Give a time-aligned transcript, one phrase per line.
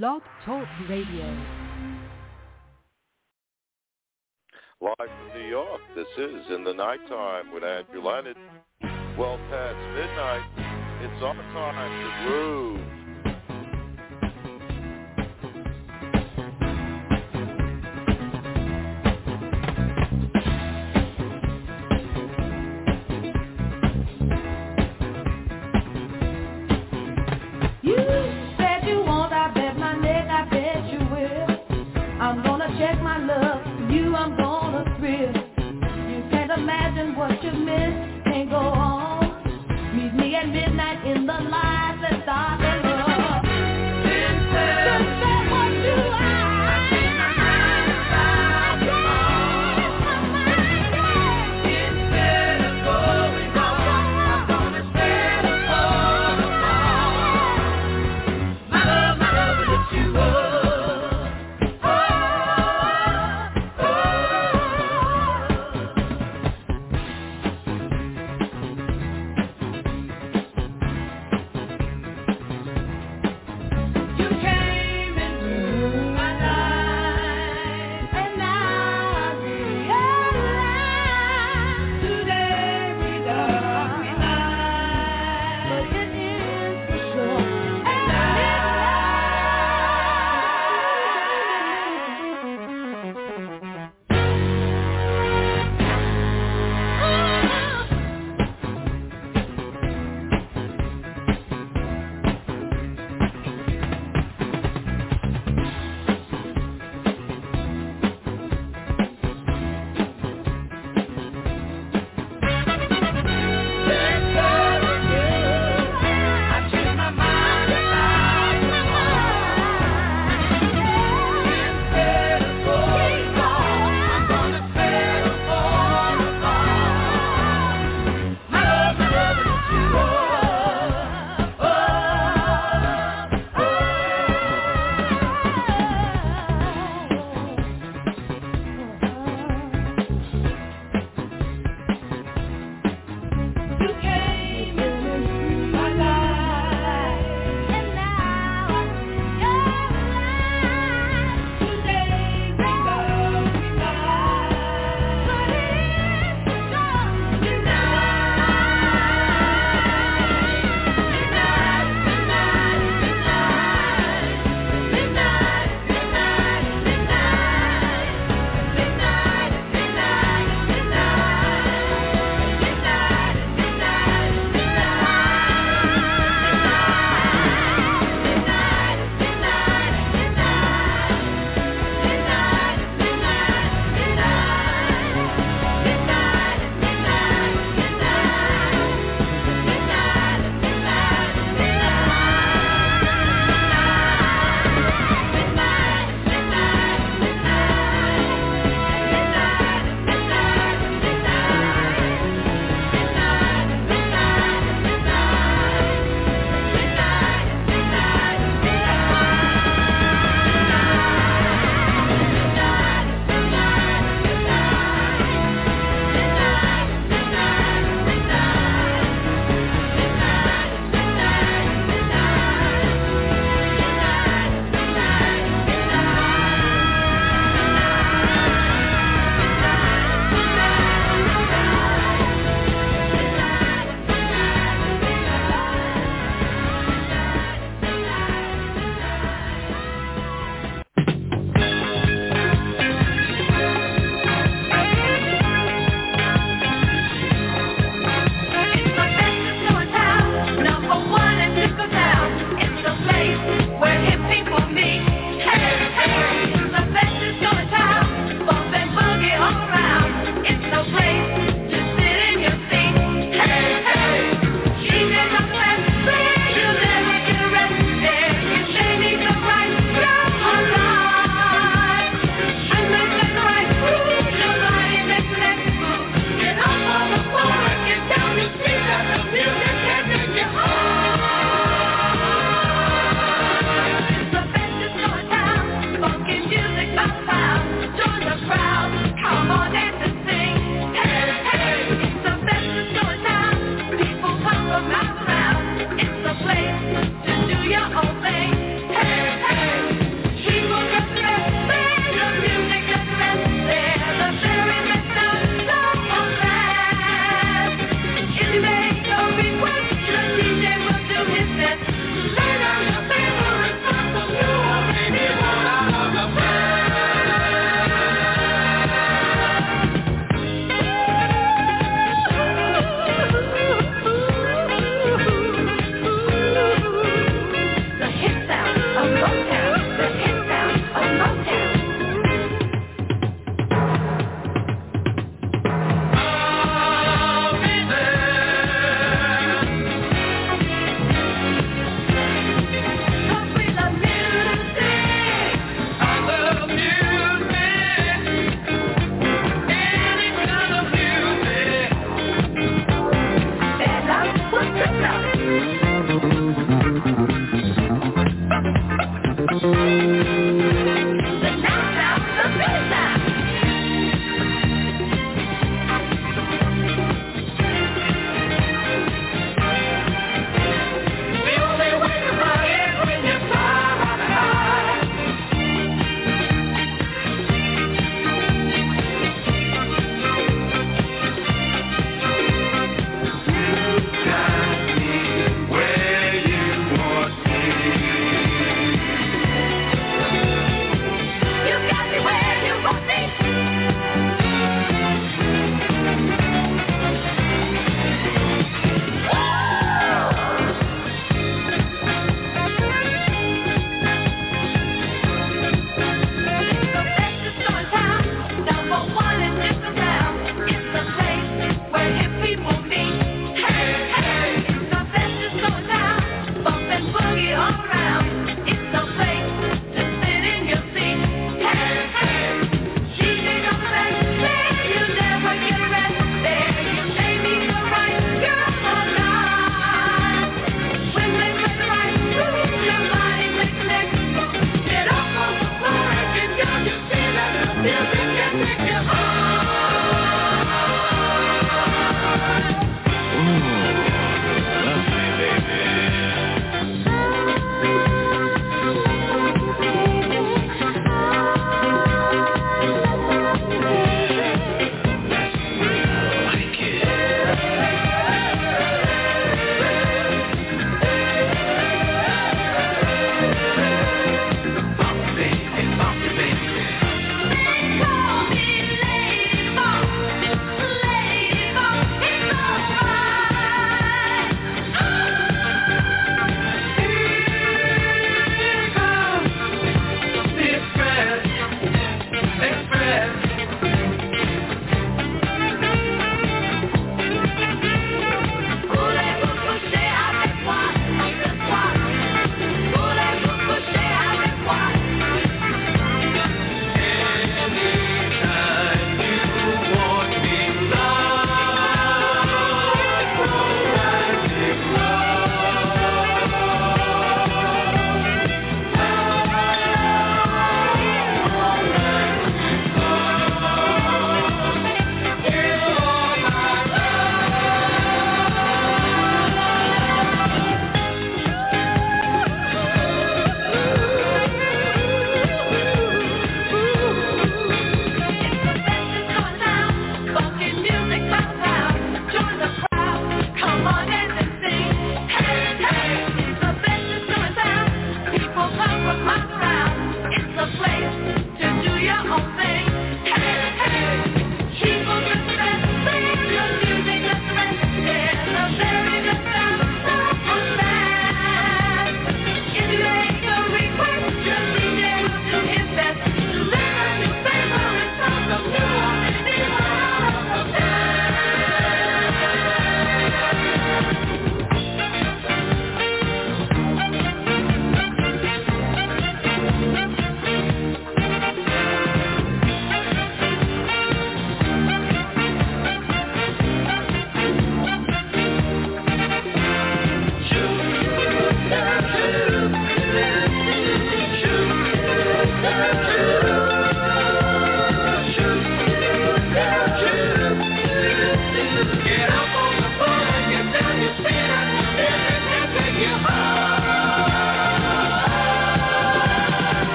[0.00, 1.26] Blog Talk Radio.
[4.80, 8.38] Live from New York, this is In the Nighttime with Andrew Leonard.
[9.18, 10.44] Well past midnight,
[11.02, 13.01] it's our time to groove.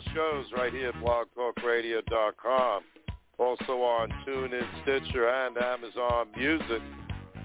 [0.00, 2.82] Our shows right here at blogtalkradio.com.
[3.38, 6.82] Also on TuneIn, Stitcher, and Amazon Music.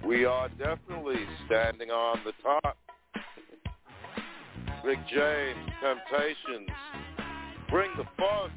[0.06, 2.78] We are definitely standing on the top.
[4.84, 6.70] Rick James, Temptations,
[7.70, 8.52] bring the funk.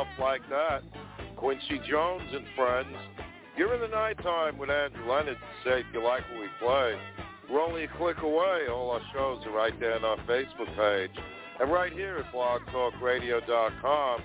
[0.00, 0.82] Stuff like that.
[1.36, 2.96] Quincy Jones and friends.
[3.56, 5.36] You're in the nighttime with Andrew Leonard.
[5.64, 6.98] Say if you like what we play.
[7.50, 8.68] We're only a click away.
[8.70, 11.10] All our shows are right there on our Facebook page.
[11.60, 14.20] And right here at blogtalkradio.com.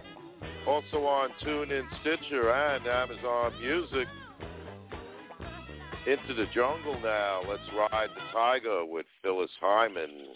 [0.67, 4.07] Also on TuneIn, Stitcher, and Amazon Music.
[6.07, 7.41] Into the jungle now.
[7.49, 10.35] Let's ride the tiger with Phyllis Hyman.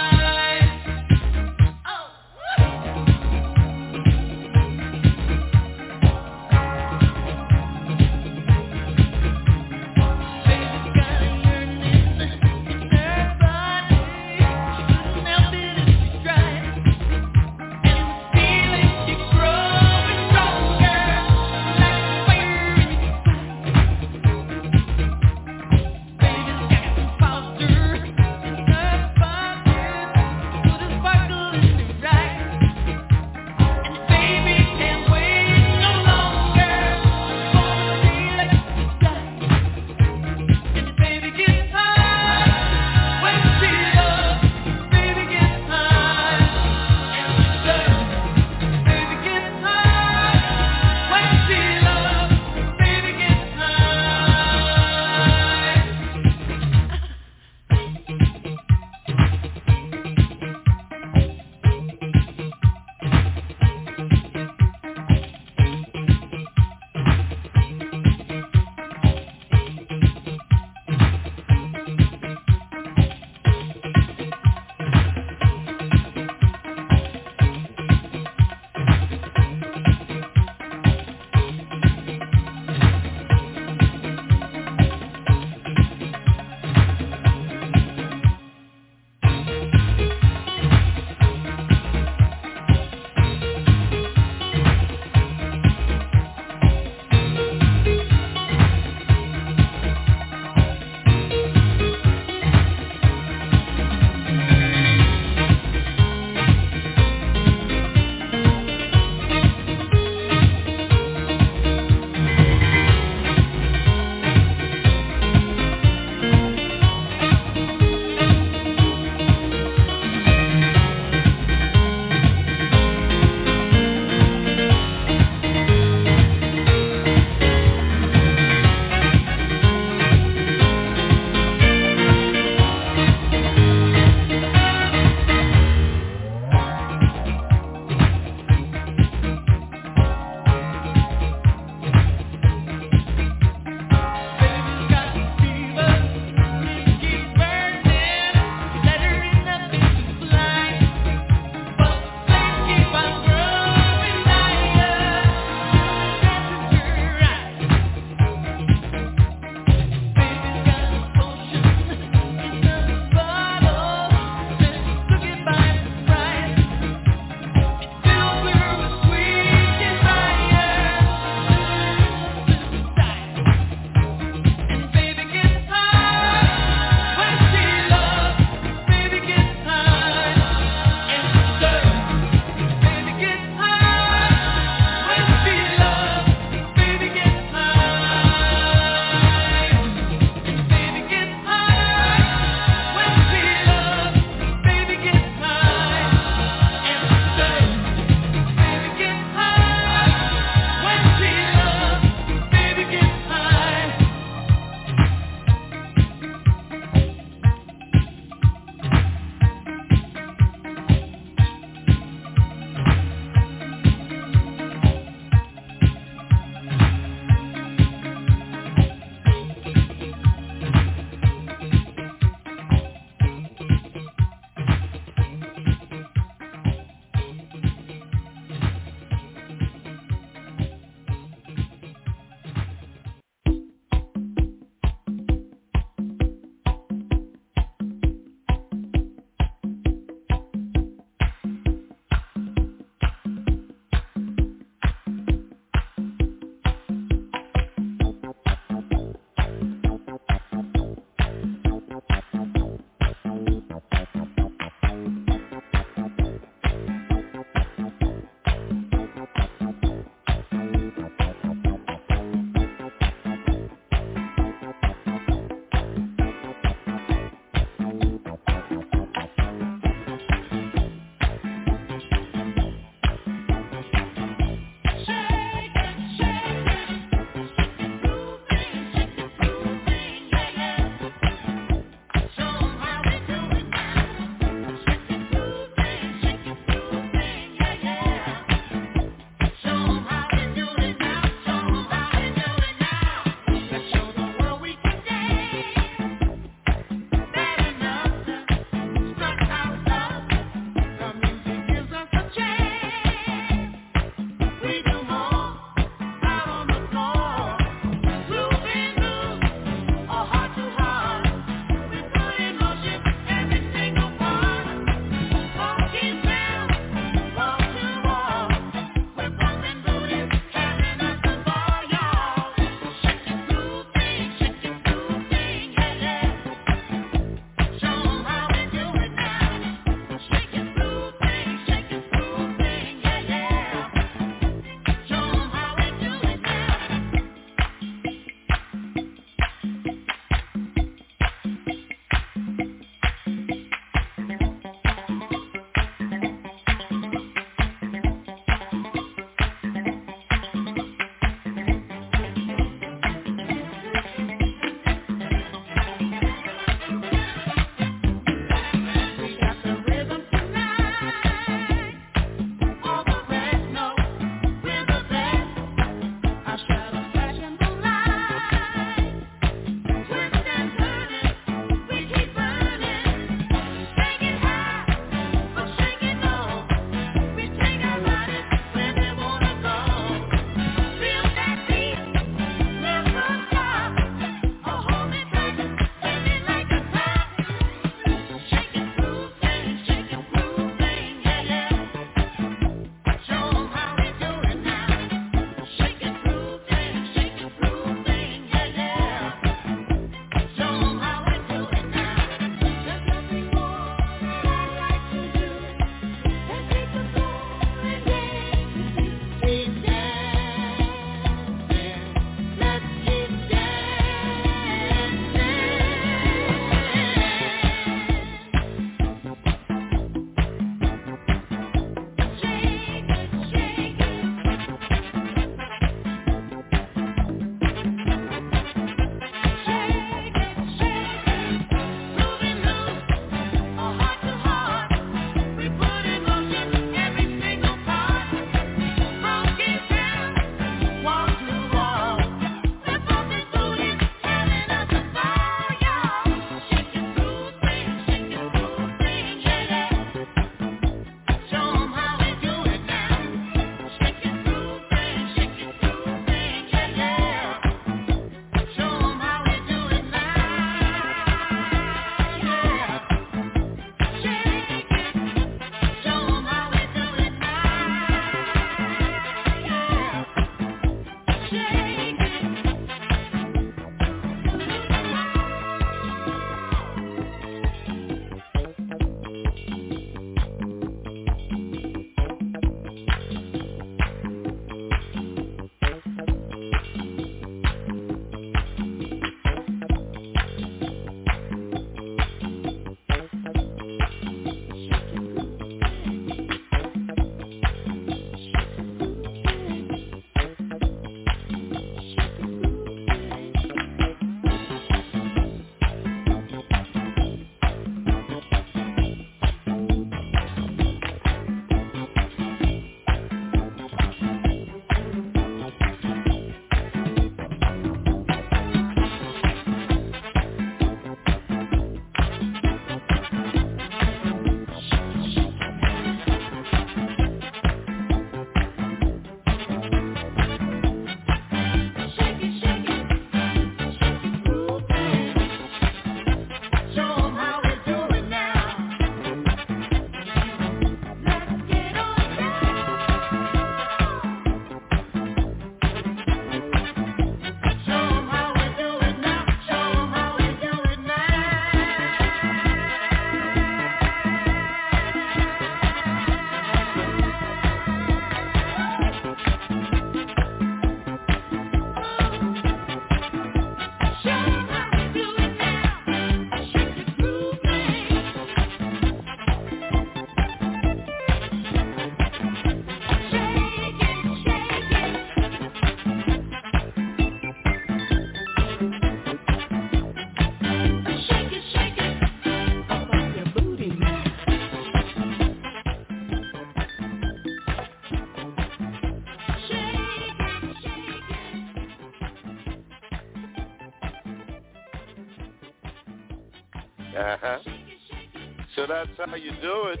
[598.92, 600.00] that's how you do it.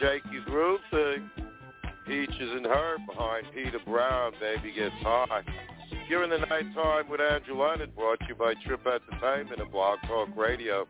[0.00, 1.30] Shake your groove thing.
[2.06, 5.42] Peaches and Herb behind Peter Brown, Baby Gets High.
[6.08, 10.28] You're in the nighttime with Leonard, brought to you by Trip Entertainment and Blog Talk
[10.36, 10.88] Radio.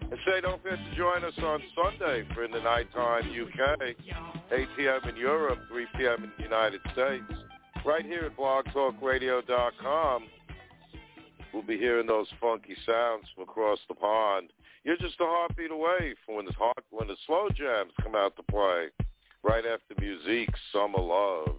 [0.00, 3.80] And say don't forget to join us on Sunday for In the Nighttime UK,
[4.50, 5.00] 8 p.m.
[5.08, 6.24] in Europe, 3 p.m.
[6.24, 7.24] in the United States.
[7.84, 10.24] Right here at blogtalkradio.com.
[11.52, 14.48] We'll be hearing those funky sounds from across the pond.
[14.84, 18.36] You're just a heartbeat away from when the, heart, when the slow jams come out
[18.36, 18.88] to play.
[19.42, 21.58] Right after music, summer love.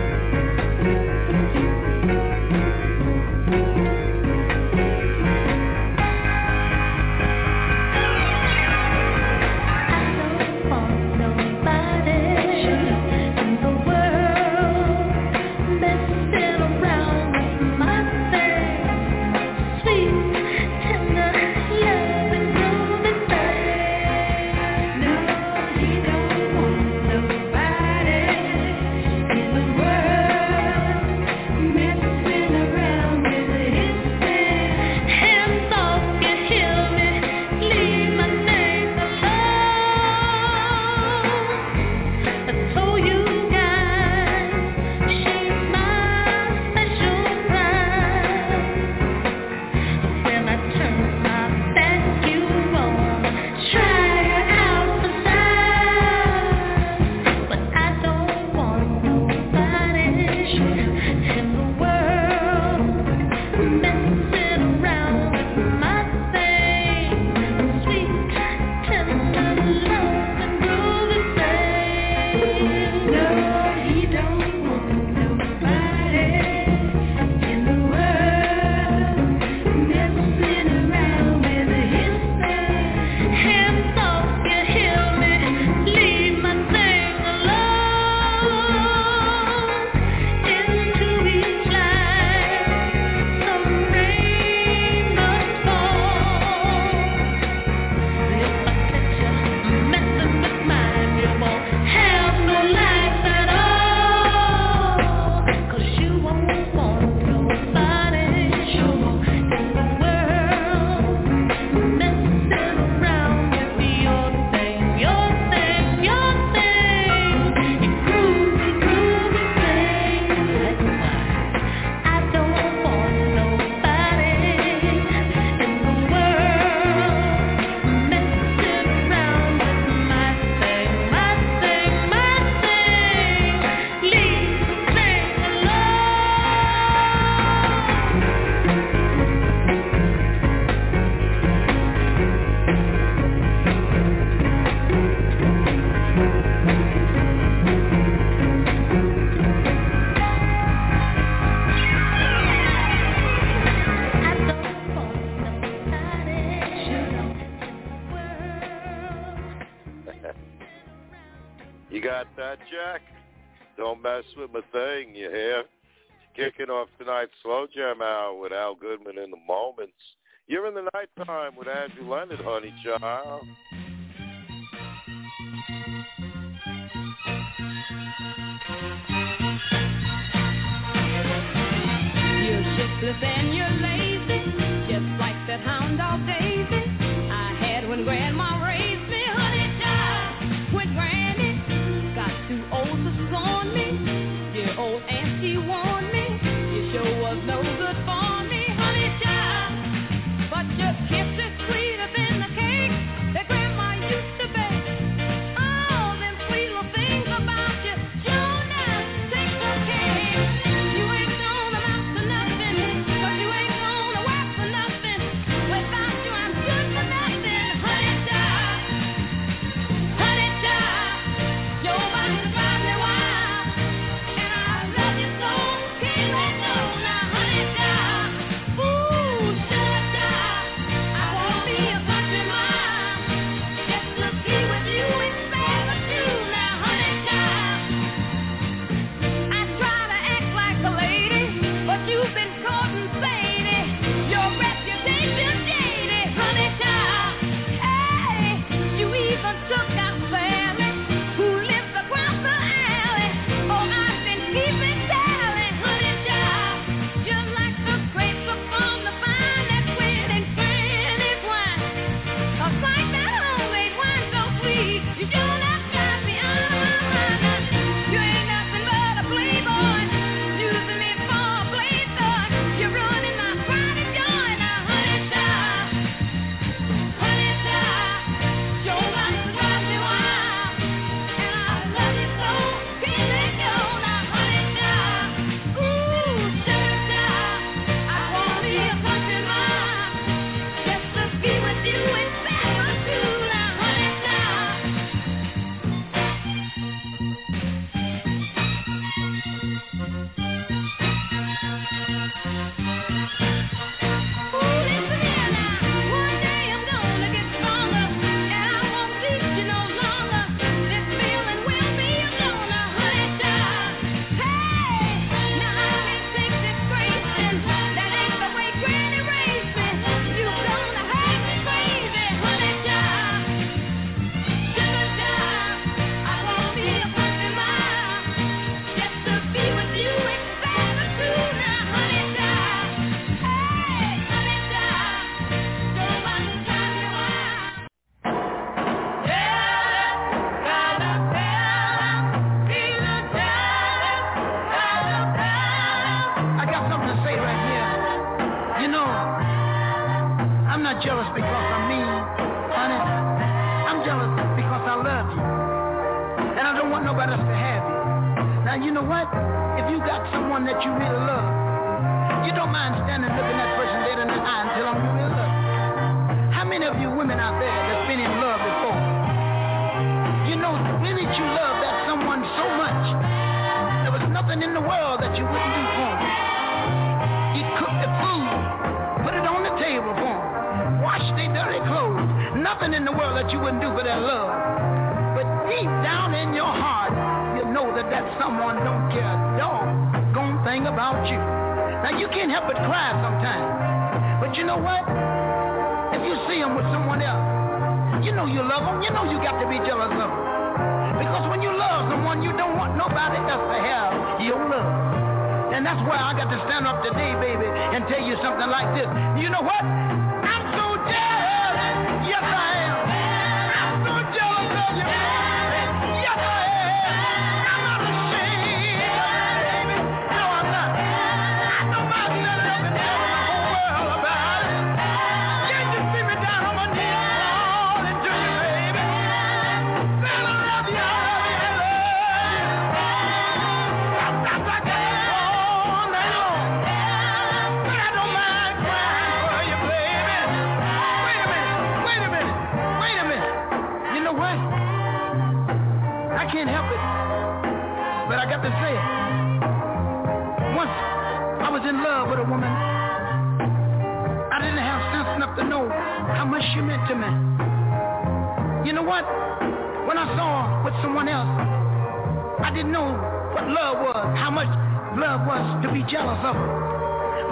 [462.81, 463.13] didn't know
[463.53, 464.65] what love was, how much
[465.13, 466.57] love was to be jealous of.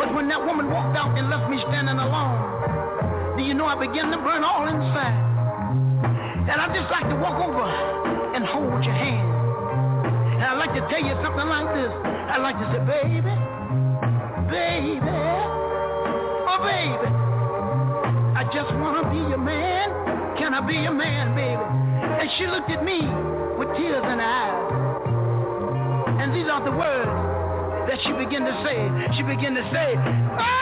[0.02, 3.78] But when that woman walked out and left me standing alone, do you know I
[3.78, 5.14] began to burn all inside?
[6.50, 9.22] And I'd just like to walk over and hold your hand.
[10.42, 11.94] And I'd like to tell you something like this.
[11.94, 13.34] I'd like to say, baby,
[14.50, 15.14] baby,
[16.50, 17.06] oh baby,
[18.34, 19.94] I just want to be your man.
[20.42, 21.62] Can I be your man, baby?
[22.18, 22.98] And she looked at me
[23.62, 24.59] with tears in her eyes
[26.64, 27.12] the words
[27.88, 28.78] that she began to say.
[29.18, 29.96] She began to say!
[29.98, 30.59] Ah,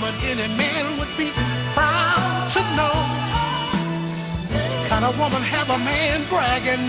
[0.00, 1.30] woman any man would be
[1.74, 2.96] proud to know.
[4.88, 6.88] Can a woman have a man bragging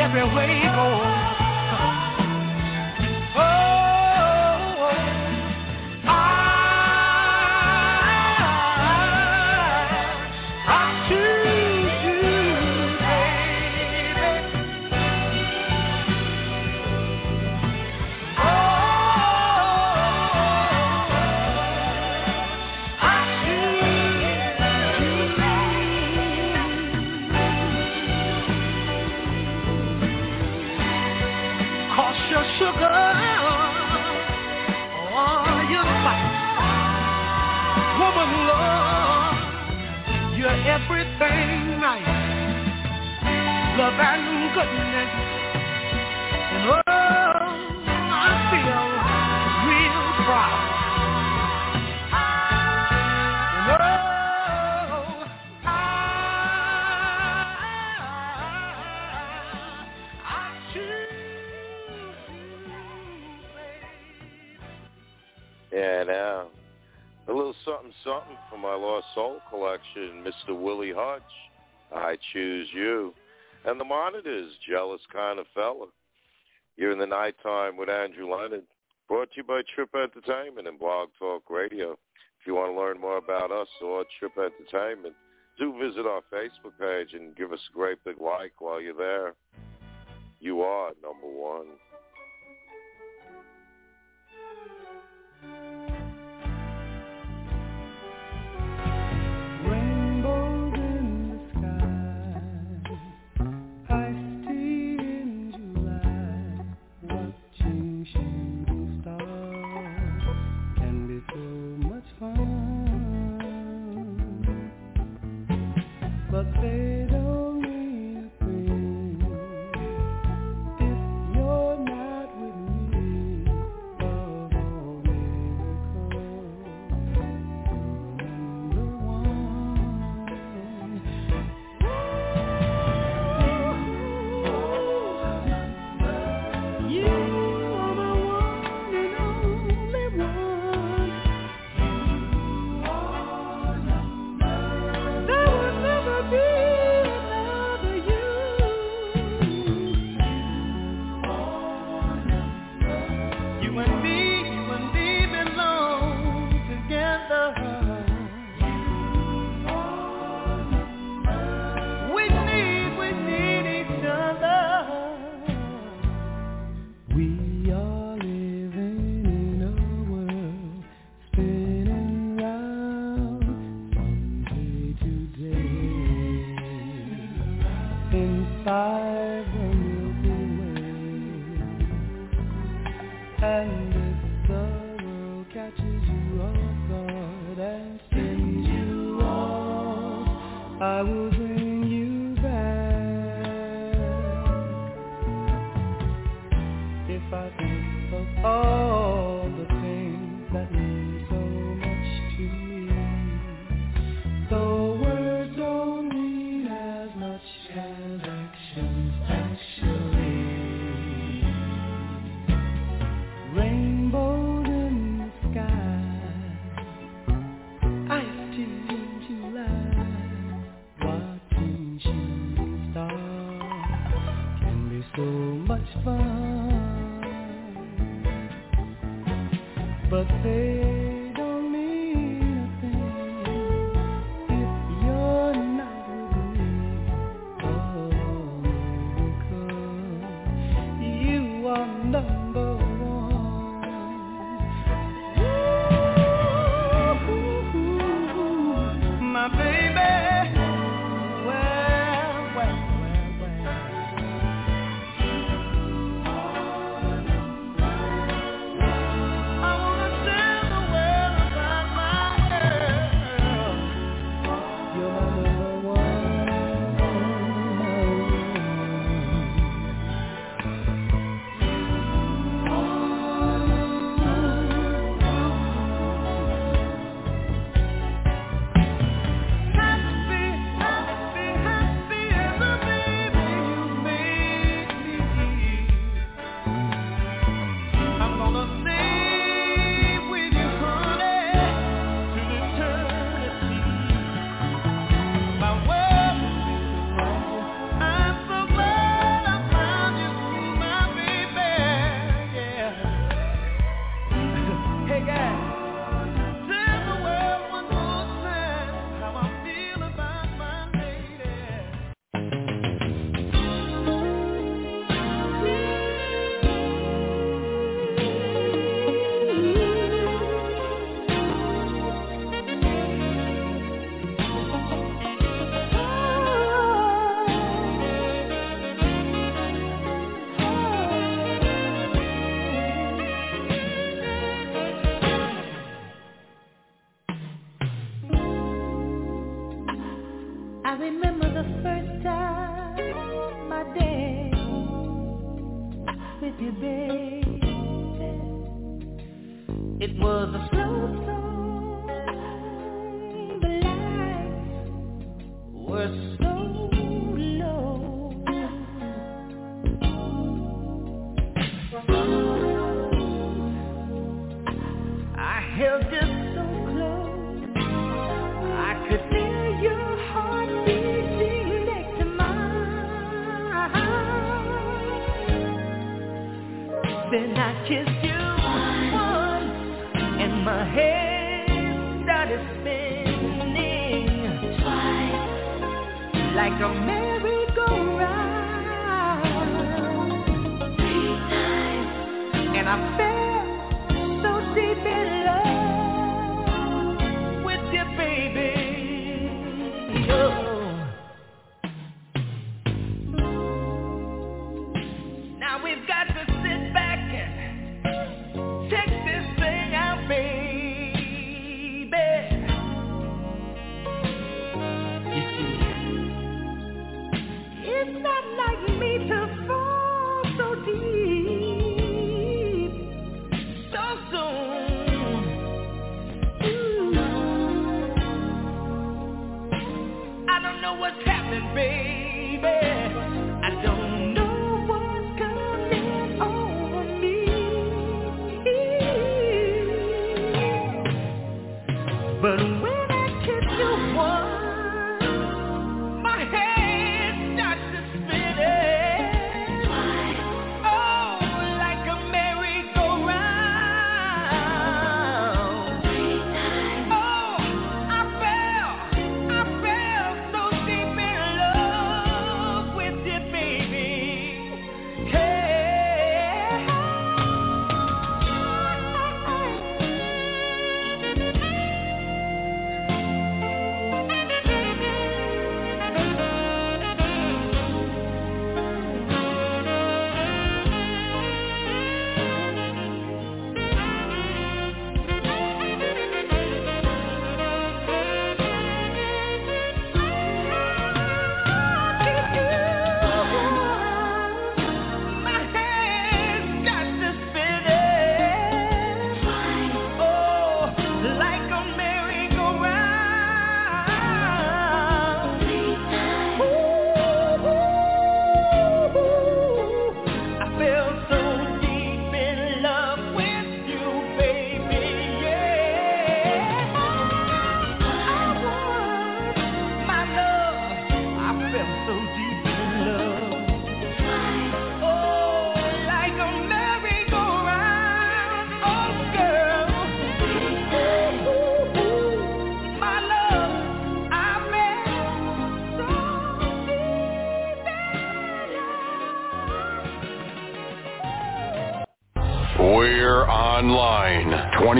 [0.00, 1.47] everywhere he goes.
[43.78, 45.10] Love and goodness.
[46.50, 48.82] And oh, I feel
[49.70, 50.74] real proud.
[65.72, 66.48] Yeah, now
[67.28, 70.60] a little something something for my Lost Soul collection, Mr.
[70.60, 71.22] Willie Hutch.
[71.94, 73.14] I choose you.
[73.64, 75.86] And the monitors, jealous kind of fella.
[76.76, 78.64] You're in the nighttime with Andrew Leonard.
[79.08, 81.92] Brought to you by Trip Entertainment and Blog Talk Radio.
[81.92, 85.14] If you want to learn more about us or Trip Entertainment,
[85.58, 89.34] do visit our Facebook page and give us a great big like while you're there.
[90.40, 91.66] You are number one.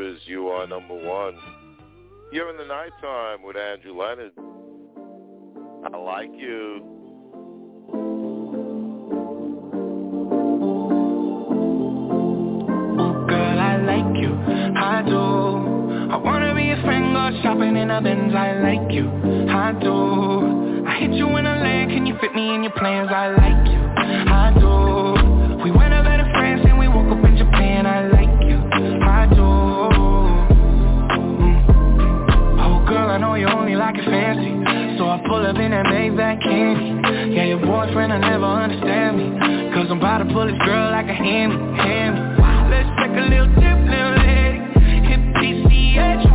[0.00, 1.36] You are number one.
[2.30, 4.30] You're in the nighttime with Andrew Leonard.
[5.84, 6.84] I like you.
[13.00, 14.32] Oh, girl, I like you.
[14.76, 16.12] I do.
[16.12, 18.32] I wanna be a friend, go shopping in a Benz.
[18.36, 19.10] I like you.
[19.50, 20.84] I do.
[20.86, 23.10] I hit you in a leg, can you fit me in your plans?
[23.10, 23.80] I like you.
[24.30, 25.64] I do.
[25.64, 27.84] We went over to France and we woke up in Japan.
[27.84, 28.37] I like you.
[29.18, 29.42] I do.
[29.42, 31.10] Mm.
[32.62, 34.54] Oh, girl, I know you only like it fancy.
[34.96, 37.34] So I pull up in that Maybach candy.
[37.34, 39.26] Yeah, your boyfriend will never understand me.
[39.74, 42.20] Cause I'm about to pull this girl like a hammy, hammy.
[42.70, 44.62] Let's take a little trip, little lady.
[45.10, 46.27] Hit PCH,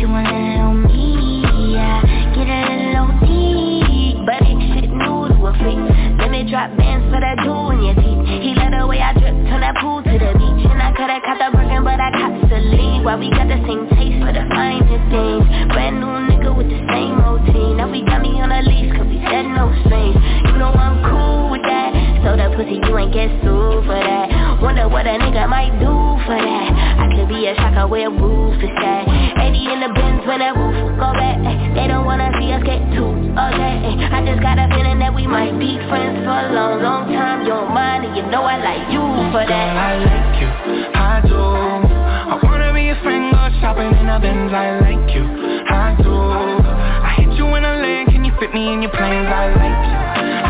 [0.00, 1.44] you want to know me
[1.76, 2.00] Yeah,
[2.32, 5.76] get a little OT But ain't shit new to a freak
[6.16, 8.24] Let me drop bands for that jewel in your teeth.
[8.40, 10.64] He let the way I drip, turn that pool to the beach.
[10.72, 13.04] And I coulda caught the Birkin, but I caught the lead.
[13.04, 15.44] Why we got the same taste for the finest things.
[15.68, 19.04] Brand new nigga with the same routine Now we got me on a leash cause
[19.04, 20.16] we said no strings.
[20.48, 21.92] You know I'm cool with that.
[22.24, 24.64] So that pussy you ain't get sued for that.
[24.64, 25.92] Wonder what a nigga might do
[26.24, 26.89] for that
[27.40, 29.08] be a shocker where roof is at.
[29.40, 31.40] 80 in the Benz when that roof go back.
[31.72, 35.24] They don't wanna see us get too okay I just got a feeling that we
[35.26, 37.46] might be friends for a long, long time.
[37.46, 39.00] Don't mind and you know I like you
[39.32, 39.72] for Girl, that.
[39.72, 40.50] I like you,
[40.92, 41.40] I do.
[41.40, 44.52] I wanna be a friend, go shopping in a Benz.
[44.52, 46.12] I like you, I do.
[46.12, 49.32] I hit you in a leg, can you fit me in your plans?
[49.32, 50.49] I like you,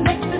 [0.00, 0.31] Make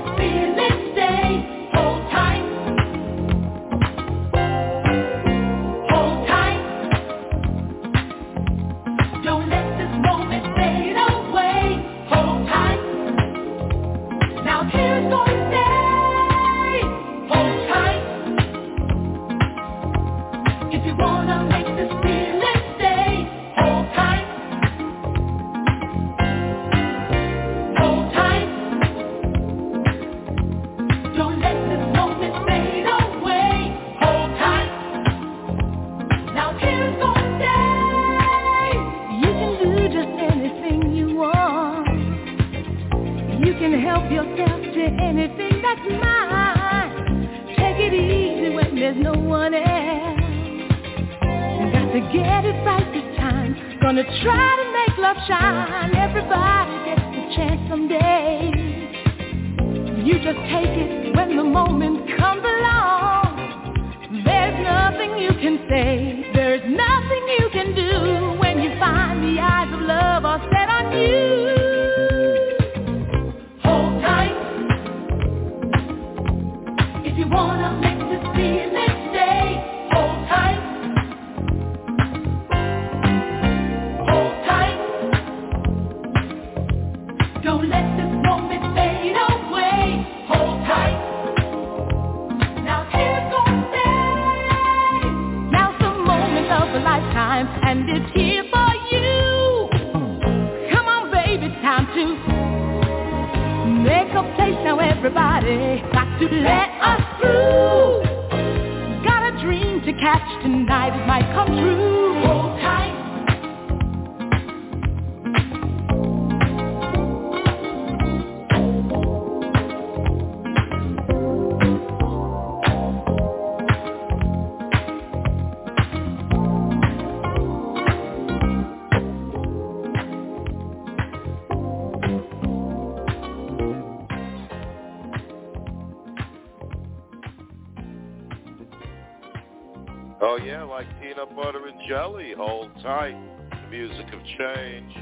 [141.88, 142.32] jelly.
[142.36, 143.16] Hold tight.
[143.50, 144.92] The music of change.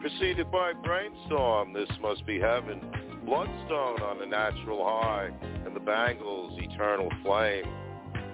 [0.00, 1.72] Preceded by brainstorm.
[1.72, 2.80] This must be heaven.
[3.24, 5.30] Bloodstone on the natural high,
[5.64, 7.64] and the Bangles' eternal flame.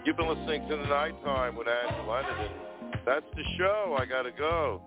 [0.05, 2.51] You've been listening to the nighttime with Andrew and
[3.07, 3.97] that's the show.
[3.99, 4.83] I gotta go.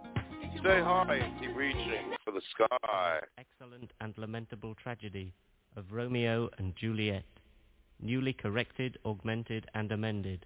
[0.59, 3.19] Stay high and keep reaching for the sky.
[3.37, 5.33] Excellent and lamentable tragedy
[5.75, 7.25] of Romeo and Juliet,
[8.01, 10.45] newly corrected, augmented, and amended.